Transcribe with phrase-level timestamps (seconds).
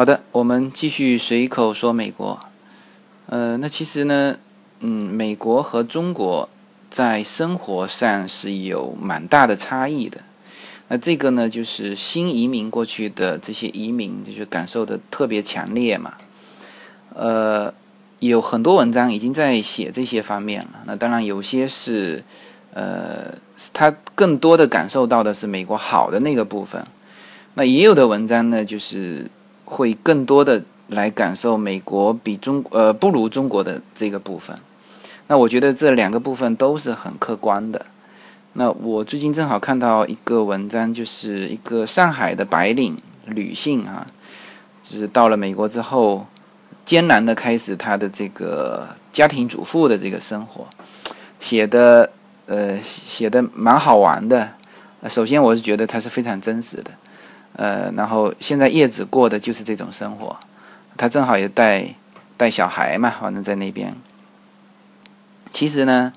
[0.00, 2.40] 好的，我们继续随口说美国。
[3.26, 4.34] 呃，那其实呢，
[4.78, 6.48] 嗯，美国和中国
[6.90, 10.22] 在生活上是有蛮大的差异的。
[10.88, 16.14] 那这个呢，就是新移民过去的这些移民，就是感受的特别强烈嘛。
[17.14, 17.70] 呃，
[18.20, 20.80] 有很多文章已经在写这些方面了。
[20.86, 22.24] 那当然，有些是，
[22.72, 23.34] 呃，
[23.74, 26.82] 他更多的感受到的是美国好的那个部分。
[27.52, 29.26] 那也有的文章呢，就是
[29.70, 34.58] 会更多的来感受美国比中呃不如中国的这个部分。
[35.28, 37.86] 那我觉得这两个部分都是很客观的。
[38.54, 44.04] 那我最近正好看到一个文章，就是一个上海的白领女性啊，
[44.82, 46.26] 就是到了美国之后，
[46.84, 50.66] 艰难的开始她的这个家庭主妇的这个生活，
[51.38, 52.10] 写的
[52.46, 54.50] 呃写的蛮好玩的。
[55.08, 56.90] 首先我是觉得它是非常真实的，
[57.60, 60.34] 呃，然后现在叶子过的就是这种生活，
[60.96, 61.94] 她正好也带
[62.38, 63.94] 带小孩嘛，反正在那边。
[65.52, 66.12] 其实呢，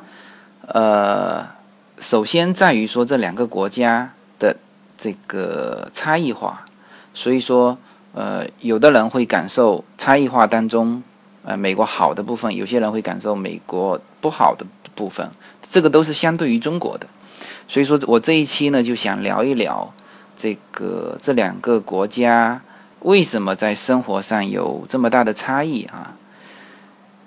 [0.67, 1.51] 呃。
[1.99, 4.57] 首先在于说这两个国家的
[4.97, 6.65] 这个差异化，
[7.13, 7.77] 所以说，
[8.13, 11.01] 呃，有的人会感受差异化当中，
[11.45, 15.29] 呃，美国好的部分；有些人会感受美国不好的部分。
[15.69, 17.07] 这个都是相对于中国的。
[17.69, 19.93] 所以说我这一期呢，就想聊一聊
[20.43, 22.61] 这个这两个国家
[22.99, 26.17] 为什么在生活上有这么大的差异啊？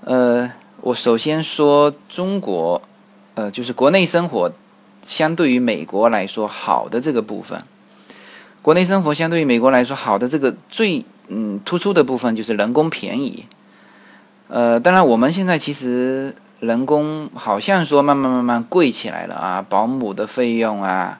[0.04, 2.82] 呃，我首先说中国，
[3.32, 4.52] 呃，就是国内生活。
[5.02, 7.62] 相对于美国来说，好的这个部分，
[8.60, 13.46] 国内生活相对于美国来说好的这个最嗯突出的部分就是人工便宜。
[14.48, 21.18] 呃，当然我们现在其实人工好像说慢慢慢慢贵起来了啊，保姆的费用啊，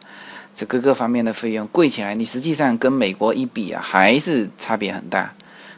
[0.57, 5.33] 这各个方面的费用贵起来，你实际上跟美国一比啊，还是差别很大。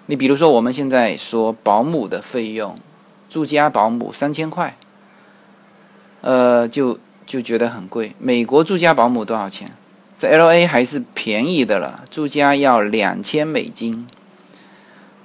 [0.07, 2.79] 你比如说我们现在说保姆的费用，
[3.29, 4.75] 住家保姆三千块，
[6.23, 6.99] 呃就。
[7.29, 8.15] 就觉得很贵。
[8.19, 9.71] 美国住家保姆多少钱？
[10.17, 14.07] 在 L A 还是便宜的了，住家要两千美金。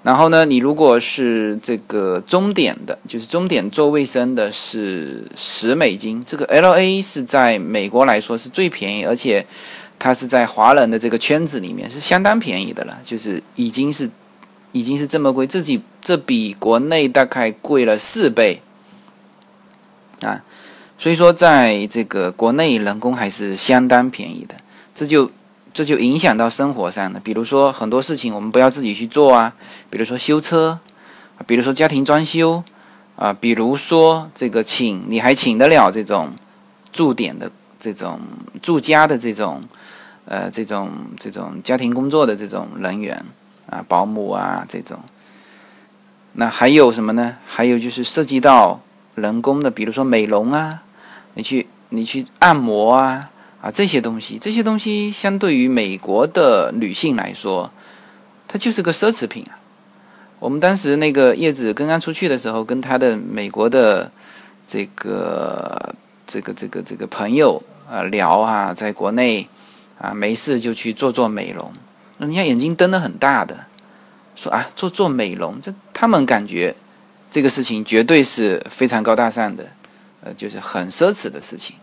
[0.04, 6.22] 然后呢，你如果是这个终点的，就是终点做卫生的，是十美金。
[6.26, 9.46] 这个 L A 是在美国来说是最便宜，而且
[9.98, 14.10] 它是在华人的这个圈子里面是相当便宜的了，就是已经是
[14.74, 18.62] 已经是这么贵，这比这比国内大概贵了四倍
[20.20, 20.44] 啊。
[20.98, 24.56] 所以说，在这个国内人工还是相当便宜的，
[24.94, 25.32] 这就
[25.74, 27.20] 这就影响到生活上的。
[27.20, 29.54] 比如说很多事情我们不要自己去做啊，
[29.90, 30.80] 比如说修车，
[31.48, 32.64] 比如说家庭装修
[33.16, 36.32] 啊，比如说这个请你还请得了这种
[36.92, 38.20] 驻点的这种
[38.62, 39.62] 住家的这种
[40.26, 40.90] 呃这种
[41.20, 43.24] 这种家庭工作的这种人员
[43.70, 45.00] 啊，保姆啊这种。
[46.34, 47.38] 那还有什么呢？
[47.46, 48.80] 还有就是涉及到
[49.16, 50.82] 人工的，比如说美容啊。
[51.36, 53.28] 你去，你去按摩啊
[53.64, 57.72] 啊这些东西，这些东西相对于美国的女性来说，
[58.46, 59.56] 它就是个奢侈品啊。
[60.38, 64.12] 我们当时那个叶子刚刚出去的时候，跟他的美国的
[64.68, 65.96] 这个
[66.28, 69.48] 这个这个这个朋友啊聊啊，在国内
[69.98, 71.72] 啊没事就去做做美容，
[72.18, 73.56] 人家眼睛瞪得很大的，
[74.36, 76.76] 说啊做做美容，这他们感觉
[77.32, 79.66] 这个事情绝对是非常高大上的。
[80.26, 81.76] 呃，就是很奢侈的事情，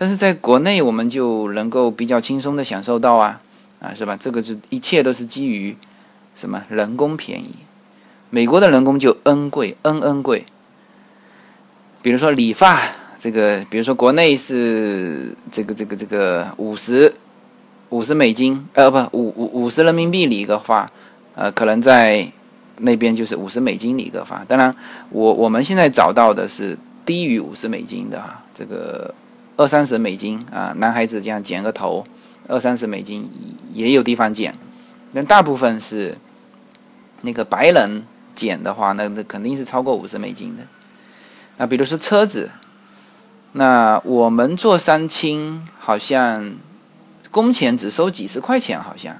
[0.00, 3.40] 但是在国内我们就能够比较轻松的享受到啊，
[3.80, 4.16] 啊，是吧？
[4.16, 5.76] 这个是一切都是基于
[6.36, 6.62] 什么？
[6.68, 7.50] 人工便宜，
[8.30, 10.44] 美国的人工就 N 贵，N N 贵。
[12.00, 12.80] 比如说理发，
[13.18, 17.12] 这个，比如说国内是这个这个这个五十
[17.88, 20.88] 五十美金，呃，不，五五五十人民币理一个发，
[21.34, 22.30] 呃，可能在
[22.76, 24.44] 那边就是五十美金理一个发。
[24.46, 24.72] 当然，
[25.10, 26.78] 我我们现在找到的是。
[27.08, 29.14] 低于五十美金的哈，这个
[29.58, 32.04] 二三十美金啊，男孩子这样剪个头，
[32.46, 33.28] 二三十美金
[33.74, 34.54] 也有地方剪，
[35.12, 36.16] 但大部分是
[37.22, 40.62] 那个白人剪的话，那那肯定是超过五十美金的。
[41.56, 42.50] 那比如说车子，
[43.52, 46.54] 那我们做三清好像
[47.30, 49.16] 工钱只收几十块钱，好像。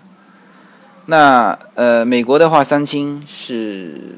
[1.06, 4.16] 那呃，美国的话，三清是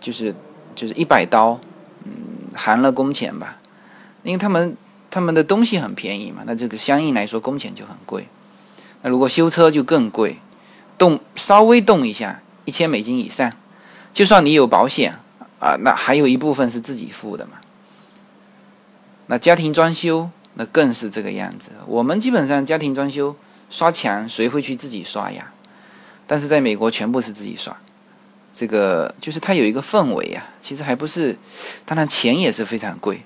[0.00, 0.34] 就是
[0.74, 1.58] 就是一百刀。
[2.04, 2.12] 嗯
[2.54, 3.58] 含了工钱吧，
[4.22, 4.74] 因为他们
[5.16, 8.28] 他们的东西很便宜嘛，那这个相应来说工钱就很贵。
[9.00, 10.36] 那如果修车就更贵，
[10.98, 13.50] 动稍微动一下一千美金以上，
[14.12, 15.14] 就算你有保险
[15.58, 17.52] 啊，那还有一部分是自己付的嘛。
[19.28, 23.34] 那家庭装修那更是这个样子，我们基本上家庭装修
[23.70, 25.50] 刷墙谁会去自己刷呀？
[26.26, 27.74] 但是在美国全部是自己刷。
[28.54, 31.38] 这个就是它有一个氛围啊，其实还不是，
[31.86, 33.22] 当然钱也是非常贵，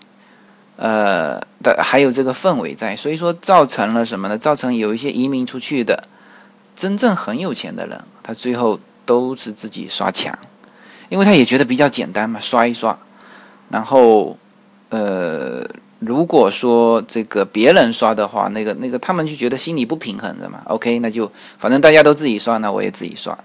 [0.81, 4.39] 呃，的还有这个氛围在，所以说造成了什么呢？
[4.39, 6.05] 造成有一些移民出去的，
[6.75, 10.37] 真正很有钱的人，他最后都是自己刷墙，
[11.11, 12.99] 因为他也觉得比较简单嘛，刷一刷，
[13.69, 14.39] 然后，
[14.89, 15.63] 呃，
[15.99, 23.37] 如果说这个别人刷的话，那个那个他们就觉得心里不平衡的嘛，OK，那就反正大家都自己刷，那我也自己刷。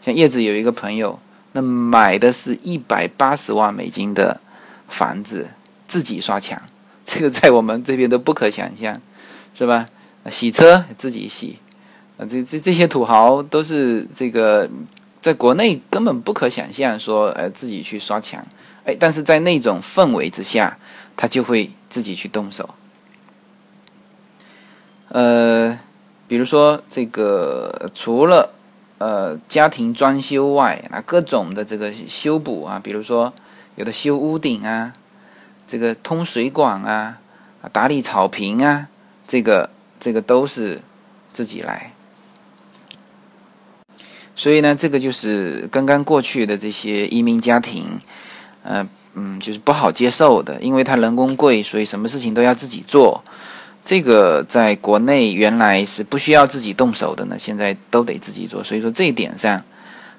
[0.00, 1.18] 像叶子有一个朋友，
[1.54, 4.40] 那买的是一百八十万美金的
[4.86, 5.48] 房子，
[5.88, 6.62] 自己刷墙，
[7.04, 9.00] 这个在我们这边都不可想象，
[9.54, 9.88] 是吧？
[10.30, 11.58] 洗车自己洗，
[12.18, 14.68] 啊，这这这些土豪都是这个，
[15.20, 18.46] 在国内根本不可想象说，呃，自己去刷墙，
[18.84, 20.78] 哎，但是在那种氛围之下，
[21.16, 22.68] 他就会自己去动手，
[25.08, 25.78] 呃，
[26.28, 28.54] 比如说这个除了。
[29.00, 33.32] 呃，家庭装修外，那各种的这个修补啊，比如说
[33.76, 34.92] 有的修屋顶啊，
[35.68, 37.18] 这个通水管啊，
[37.70, 38.88] 打理草坪啊，
[39.26, 39.68] 这个
[40.00, 40.80] 这个都是
[41.30, 41.92] 自己来。
[44.34, 47.98] 所以呢，这个就是刚刚过去的这些移民家庭，
[48.62, 53.22] 呃，嗯，就是不好接受的，因为他人工贵，所以什么事情都要自己做。
[53.84, 58.64] 这个在国内原来是不需要自己动手的呢，现在都得自己做。
[58.64, 59.62] 所以说这一点上，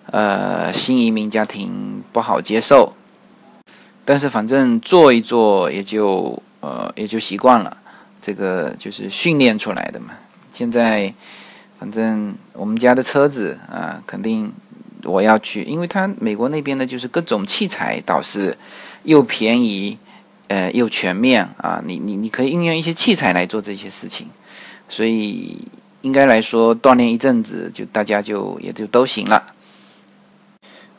[0.08, 2.94] 呃，新移民家庭不好接受。
[4.10, 7.78] 但是反正做一做也就呃也就习惯了，
[8.20, 10.08] 这个就是训练出来的嘛。
[10.52, 11.14] 现在
[11.78, 14.52] 反正我们家的车子啊，肯定
[15.04, 18.58] 我要去，因为他美国那边呢，就是各种器材倒是
[19.04, 20.00] 又便宜。
[20.48, 21.80] 呃，又全面啊！
[21.86, 24.26] 你你你可以运用一些器材来做这些事情，
[24.88, 25.56] 所以
[26.02, 29.40] 应该来说锻炼一阵子，就大家就也就都行了。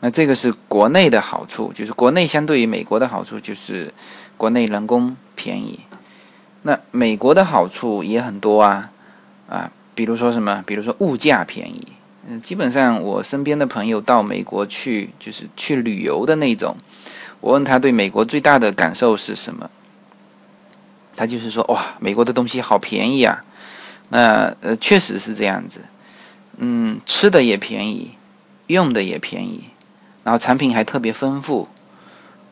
[0.01, 3.93] 那这个是国内的好处，就是国内相对于美国的好处就是
[4.35, 5.79] 国内人工便宜。
[6.63, 8.91] 那美国的好处也很多啊
[9.47, 10.63] 啊，比如说什么？
[10.67, 11.87] 比如说物价便宜。
[12.27, 16.75] 嗯，基本上我身边的朋友到美国去，就是去旅游的那种。
[17.39, 19.69] 我问他对美国最大的感受是什么？
[21.15, 23.43] 他就是说：“哇，美国的东西好便宜啊！”
[24.09, 25.81] 那呃，确实是这样子。
[26.57, 28.11] 嗯，吃的也便宜，
[28.67, 29.65] 用的也便宜，
[30.23, 31.67] 然后产品还特别丰富。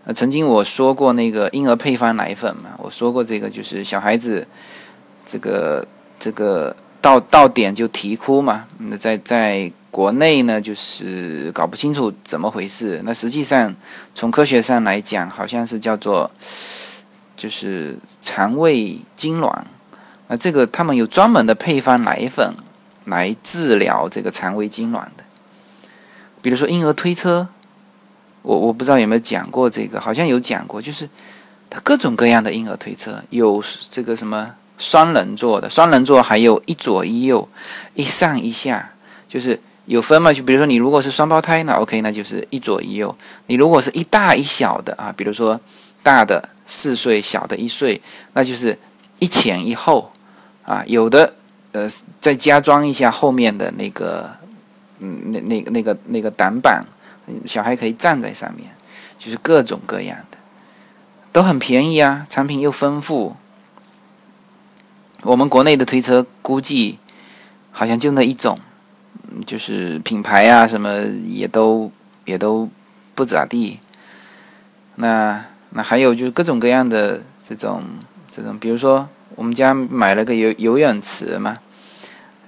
[0.06, 4.48] 呃，曾经我说过那个婴儿配方奶粉嘛，我说过这个就是小孩子
[5.26, 5.88] 这个
[6.20, 8.66] 这个到到点就啼哭嘛。
[8.78, 9.72] 那在在。
[9.92, 13.02] 国内呢，就是搞不清楚怎么回事。
[13.04, 13.76] 那实际上，
[14.14, 16.30] 从科学上来讲，好像是叫做，
[17.36, 19.52] 就是肠胃痉挛。
[20.28, 22.54] 那这个他们有专门的配方奶粉
[23.06, 25.24] 来治疗这个肠胃痉挛的。
[26.44, 27.48] 比如说婴儿推车，
[28.42, 31.08] 我我不知道有没有讲过这个，好像有讲过，就是
[31.70, 37.48] 它各种各样的婴儿推车，有这个什么双人座的，双人座还有一左一右，
[37.94, 38.92] 一上一下，
[39.28, 39.60] 就是。
[39.90, 40.32] 有分嘛？
[40.32, 43.18] 就比如说你如果是双胞胎，那 OK，那就是一左一右。
[43.48, 45.60] 你如果是一大一小的啊，比如说
[46.04, 48.00] 大的四岁，小的一岁，
[48.34, 48.78] 那就是
[49.18, 50.12] 一前一后
[50.64, 50.84] 啊。
[50.86, 51.34] 有的
[51.72, 51.88] 呃
[52.22, 54.30] 再加装一下后面的那个
[55.00, 56.86] 嗯那那那个那个挡板，
[57.46, 58.70] 小孩可以站在上面，
[59.18, 60.38] 就是各种各样的，
[61.32, 63.36] 都很便宜啊，产品又丰富。
[65.24, 67.00] 我们国内的推车估计
[67.72, 68.60] 好像就那一种。
[69.46, 71.92] 就是品牌啊，什么也都
[72.26, 72.68] 也都
[73.14, 73.78] 不咋地。
[74.96, 77.84] 那那还有就是各种各样的这种
[78.32, 81.56] 这种，比如说我们家买了个游游泳池嘛，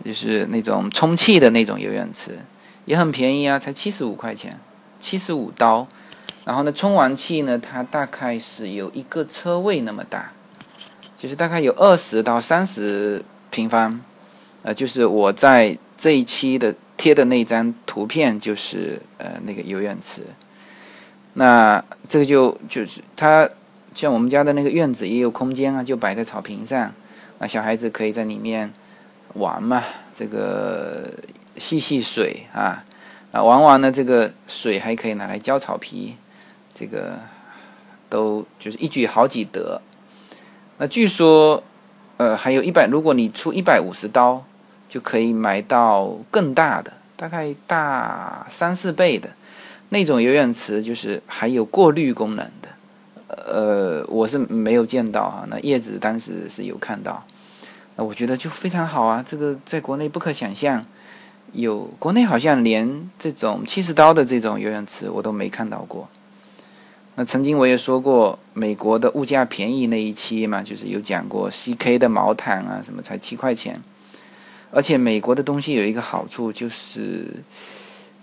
[0.03, 2.39] 就是那种充气的那种游泳池，
[2.85, 4.59] 也很便宜啊，才七十五块钱，
[5.01, 5.85] 七十五刀。
[6.45, 10.31] 然后呢，充完气呢，它大概是有一个车位那么大，
[11.17, 13.99] 就是大概有二十到三十平方。
[14.61, 15.77] 呃，就是我在。
[16.01, 20.23] 这一期的贴的那张图片就是呃那个游泳池，
[21.35, 23.47] 那这个就就是它
[23.93, 26.91] 像我们家的那个院子也有空间啊，就摆在草坪上，
[27.37, 28.73] 那小孩子可以在里面
[29.35, 29.83] 玩嘛，
[30.15, 31.07] 这个
[31.57, 32.83] 戏戏水啊，
[33.31, 36.15] 啊玩完了这个水还可以拿来浇草皮，
[36.73, 37.19] 这个
[38.09, 39.81] 都就是一举好几得。
[40.77, 41.63] 那据说
[42.17, 44.43] 呃还有一百，如果你出一百五十刀。
[44.91, 49.29] 就可以买到更大的，大概大三四倍的
[49.87, 52.67] 那种游泳池，就是还有过滤功能的。
[53.29, 57.23] 呃，我是没有见到哈，那叶子当时是有看到，
[57.95, 59.23] 那我觉得就非常好啊。
[59.25, 60.85] 这个在国内不可想象，
[61.53, 66.07] 有国内好像连这种七十刀的这种游泳池我都没看到过。
[67.15, 73.81] 那曾经我也说过，美国的物价便宜那一期嘛，就是有讲过 CK 的毛毯啊，什么才七块钱。
[74.71, 77.43] 而且美国的东西有一个好处就是，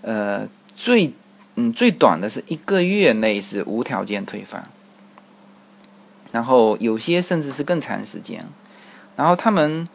[0.01, 1.13] 呃，最
[1.55, 4.63] 嗯最短的是一个月内是无条件退房，
[6.31, 8.43] 然后有些甚至是更长时间。
[9.15, 9.87] 然后他们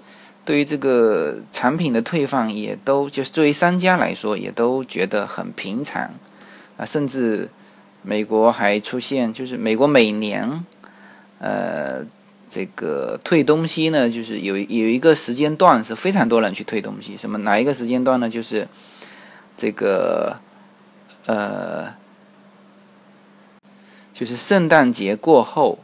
[0.44, 6.10] 对于这个产品的退放也都就是作为商家来说也都觉得很平常
[6.76, 7.48] 啊，甚至
[8.02, 10.64] 美国还出现就是美国每年
[11.38, 12.04] 呃。
[12.46, 17.16] 这个退东西呢，就是有有一个时间段是非常多人去退东西。
[17.16, 18.30] 什么哪一个时间段呢？
[18.30, 18.68] 就是
[19.56, 20.38] 这个
[21.26, 21.92] 呃，
[24.12, 25.80] 就是圣诞节过后，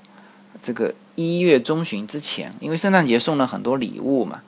[0.62, 4.42] 这个一月中旬之前，因为圣诞节送了很多礼物嘛。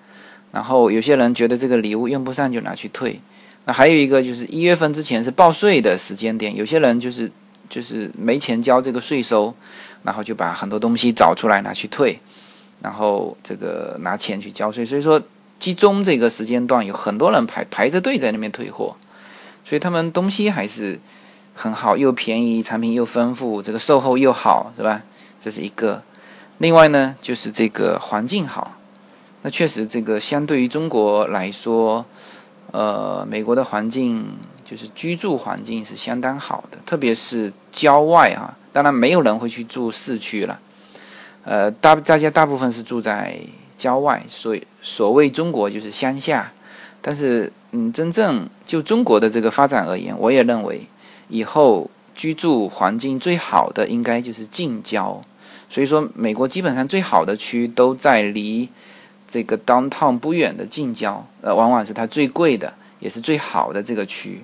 [0.52, 3.21] 然后有些人觉得这个礼物用不上，就拿去退。
[3.64, 7.30] 那还有一个就是一月份之前是报税的时间点，有些人就是
[7.68, 9.54] 就是没钱交这个税收。
[10.04, 12.18] 然后就把很多东西找出来拿去退，
[12.80, 14.85] 然后这个拿钱去交税。
[14.85, 15.23] 所以说，
[15.61, 18.97] 集中这个时间段有很多人排排着队在那边退货，
[19.64, 20.99] 所以他们东西还是
[21.54, 25.02] 很好，又便宜，产品又丰富，这个售后又好，是吧？
[25.38, 26.02] 这是一个。
[26.59, 28.76] 另外呢，就是这个环境好。
[29.42, 32.04] 那确实，这个相对于中国来说，
[32.70, 34.25] 呃，美国的环境
[34.64, 38.56] 就是居住环境是相当好的，特别是郊外啊。
[38.72, 40.58] 当然，没有人会去住市区了，
[41.44, 43.37] 呃，大大家大部分是住在
[43.76, 46.52] 郊外，所以所谓中国就是乡下。
[47.02, 50.82] 但是，嗯，真正就中国的这个发展而言，我也认为
[51.28, 55.20] 以后居住环境最好的应该就是近郊。
[55.68, 58.68] 所以说，美国基本上最好的区都在离
[59.33, 64.43] 这个 downtown 不远的近郊，呃，往往是它最贵的，也是最好的这个区。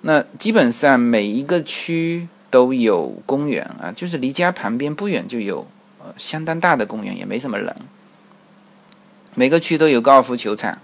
[0.00, 2.26] 那基本上每一个区。
[2.52, 5.66] 都有公园啊，就是离家旁边不远就有
[5.98, 7.74] 呃相当大的公园，也没什么人。
[9.34, 10.78] 每个区都有高尔夫球场。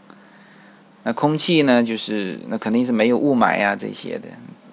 [1.02, 4.30] 那空气呢，就是那肯定是没有雾霾啊这些的。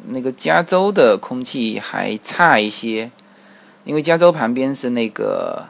[0.08, 3.12] 那个加州的空气还差一些，
[3.84, 5.66] 因为加州旁边是那个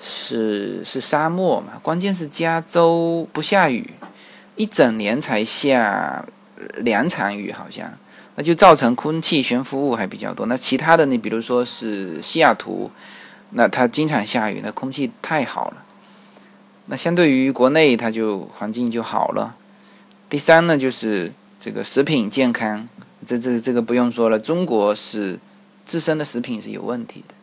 [0.00, 1.74] 是是沙漠嘛。
[1.82, 3.90] 关键是加州不下雨，
[4.56, 6.24] 一整年才下
[6.78, 7.92] 两场雨，好像。
[8.36, 10.46] 那就造成空气悬浮物还比较多。
[10.46, 12.90] 那其他的，你比如说是西雅图，
[13.50, 15.84] 那它经常下雨，那空气太好了。
[16.86, 19.56] 那相对于国内，它就环境就好了。
[20.28, 22.88] 第三呢，就是这个食品健康，
[23.26, 25.38] 这这这个不用说了，中国是
[25.84, 27.34] 自身的食品是有问题的。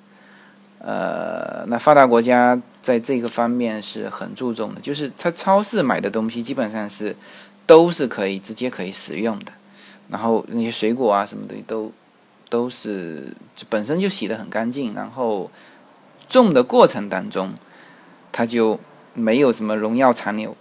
[0.80, 7.16] 呃，那发达国家在这个方面是很注重的，就是它超市买的东西基本上是
[7.66, 9.52] 都是可以直接可以食用的。
[10.10, 11.92] 然后那些水果啊什么的都
[12.48, 13.28] 都是
[13.70, 15.52] 本身就洗得很干净，然后
[16.30, 17.54] 种的过程当中，
[18.32, 18.80] 它就
[19.14, 20.56] 没有什么农药残留，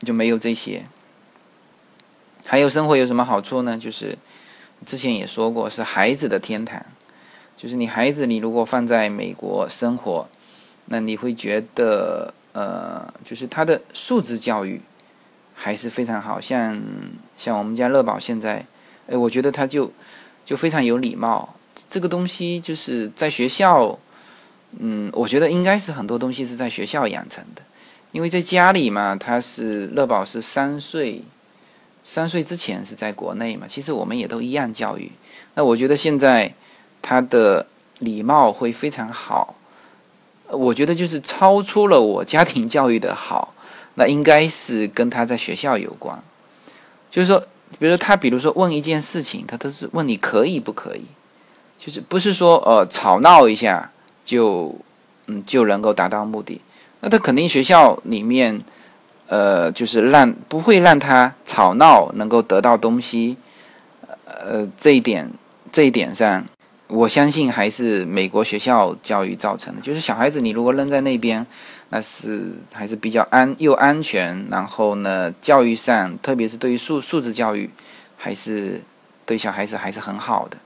[0.00, 0.84] 就没有这些。
[2.46, 3.78] 还有生活有什么好处呢？
[3.78, 4.18] 就是
[4.84, 6.84] 之前也说过，是孩子的天堂。
[7.60, 10.26] 就是你孩子，你如果放在美国生活，
[10.86, 14.80] 那你会觉得呃，就是他的素质教育
[15.54, 16.40] 还是非常好。
[16.40, 16.80] 像
[17.36, 18.64] 像我们家乐宝现在。
[19.06, 19.92] 哎，我觉得他就
[20.44, 21.56] 就非常有礼貌。
[21.88, 23.98] 这个东西就是在学校，
[24.78, 27.62] 嗯，我觉得应该是很多东西是在学校养成的。
[28.12, 31.24] 因为在家里嘛，他是乐宝是三岁，
[32.04, 35.10] 三岁之前是在国内嘛，其实我们也都一样教育。
[35.56, 36.54] 那我觉得现在
[37.00, 37.66] 他的
[37.98, 39.54] 礼貌会非常好，
[40.48, 43.54] 我觉得就是超出了我家庭教育的好，
[43.94, 46.20] 那应该是跟他在学校有关，
[47.10, 47.44] 就是说。
[47.78, 51.04] 比如说他，比如说问一件事情，他都是问你可以不可以，
[51.78, 53.92] 就是不是说呃吵闹一下
[54.24, 54.74] 就
[55.28, 56.60] 嗯就能够达到目的。
[56.98, 58.60] 那他肯定学校里面
[59.28, 63.36] 呃就是让不会让他吵闹能够得到东西，
[64.24, 65.30] 呃这一点
[65.70, 66.44] 这一点上，
[66.90, 69.80] 我相信还是美国学校教育造成的。
[69.80, 71.46] 就是小孩子你如果扔在那边。
[71.92, 77.68] 那是还是比较安又安全，然后呢，教育上，特别是对于素素质教育，
[78.16, 78.80] 还是
[79.26, 80.56] 对小孩子还是很好的。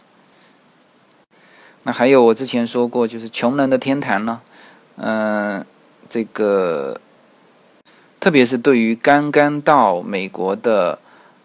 [1.84, 4.42] 那还有我之前说过，就是穷人的天堂呢，
[4.96, 5.64] 嗯，
[6.10, 7.00] 这个，
[8.20, 10.98] 特别是对于刚刚到美国的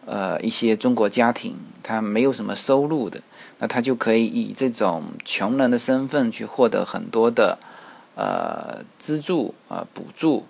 [0.05, 3.21] 呃一些中国家庭，他没有什么收入的，
[3.59, 7.59] 那他就可以以这种穷人的身份去获得很多的。
[8.15, 10.45] 呃，资助啊，补助，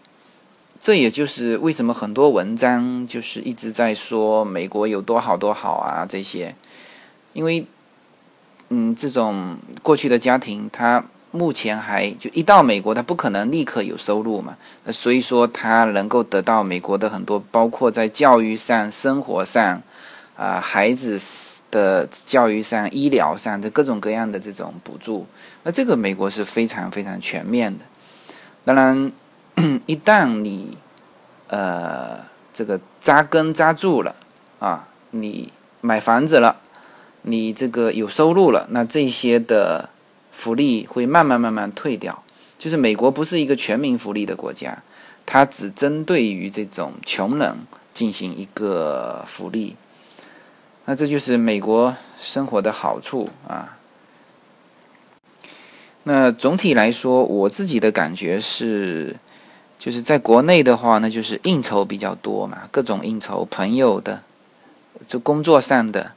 [0.80, 6.56] 这也就是为什么很多文章就是一直在说美国有多好多好啊这些，
[7.34, 7.64] 因为，
[8.70, 14.58] 嗯，这种过去的家庭，他目前还就一到美国，他不可能立刻有收入嘛，
[14.92, 19.84] 所以说他能够得到美国的很多，包括在教育上、生活上，
[20.40, 21.20] 啊，孩子
[21.70, 25.28] 的教育上、医疗上的各种各样的这种补助，
[25.64, 27.84] 那这个美国是非常非常全面的，
[28.64, 29.12] 当然。
[29.88, 30.78] 一旦你，
[31.48, 32.18] 呃，
[32.54, 34.16] 这个扎根扎住了
[34.58, 36.56] 啊，你买房子了，
[37.24, 39.90] 你这个有收入了，那这些的
[40.32, 42.24] 福利会慢慢慢慢退掉。
[42.58, 44.82] 就是美国不是一个全民福利的国家，
[45.26, 47.58] 它只针对于这种穷人
[47.94, 49.76] 进行一个福利。
[50.90, 53.78] 那这就是美国生活的好处啊。
[56.02, 59.16] 那总体来说，我自己的感觉是。
[59.78, 64.22] 就是在国内的话，那就是应酬比较多嘛，各种应酬，朋友的，
[65.08, 66.12] 就工作上的，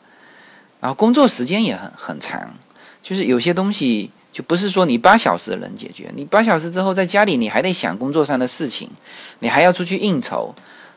[0.81, 2.55] 然后工作时间也很很长，
[3.01, 8.91] 就是有些东西就不是说你八小时能解决，你八小时之后在家里你还得想工作上的事情，
[9.39, 10.53] 你还要出去应酬，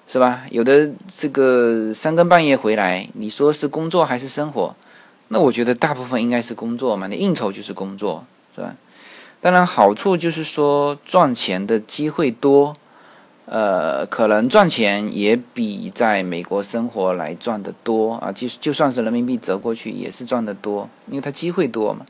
[0.07, 0.43] 是吧？
[0.51, 4.75] 有的这个三更半夜回来，你说是工作还是生活？
[5.29, 8.23] 那我觉得大部分应该是工作嘛，你应酬就是工作，
[8.55, 8.75] 是吧？
[9.41, 12.75] 当然，好处就是说赚钱的机会多，
[13.45, 18.31] 呃，可能赚钱也比在美国生活来赚的多啊。
[18.31, 22.05] 就就算是人民币折过去，也是赚的多，因为它机会多嘛。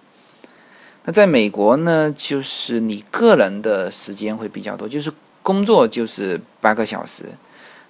[1.06, 5.12] 那在美国呢，就是你个人的时间会比较多，就是
[5.42, 7.26] 工作就是八个小时，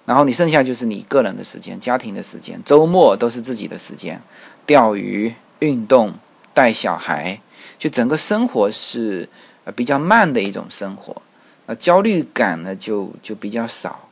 [0.06, 4.22] 然后你剩下就是你个人的时间、家庭的时间，周末都是自己的时间，
[4.64, 6.14] 钓鱼、运动、
[6.54, 7.38] 带小孩。
[7.78, 9.28] 就整个生活是
[9.64, 11.14] 呃比较慢的一种生活，
[11.66, 14.08] 呃焦虑感呢就就比较少，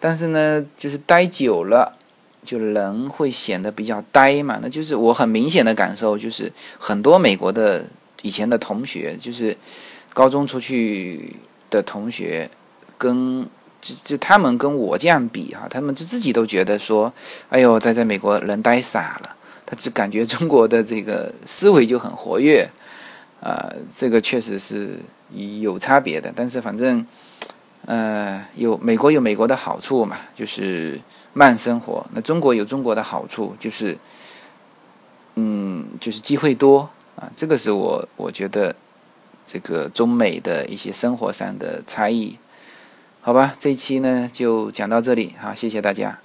[0.00, 1.96] 但是呢就是待久了，
[2.44, 4.58] 就人会显得比较呆嘛。
[4.60, 7.84] 那就是我很明显的感受，就是很多美国的
[8.22, 9.56] 以前的同学，就是
[10.12, 11.36] 高中出去
[11.70, 12.50] 的同学，
[12.98, 13.46] 跟
[13.82, 17.12] 就就他们跟我这样比哈，他们就自己都觉得说，
[17.50, 19.36] 哎呦，待在美国人呆傻了。
[19.66, 22.68] 他只感觉中国的这个思维就很活跃，
[23.40, 24.98] 啊，这个确实是
[25.60, 26.30] 有差别的。
[26.36, 27.04] 但是反正，
[27.86, 31.00] 呃，有美国有美国的好处嘛，就是
[31.32, 32.06] 慢生活。
[32.12, 33.98] 那中国有中国的好处，就是，
[35.36, 37.32] 嗯，就是机会多啊。
[37.34, 38.76] 这个是我我觉得
[39.46, 42.36] 这个中美的一些生活上的差异。
[43.24, 46.18] 好吧，这一期呢就讲到这里，啊，谢谢大家。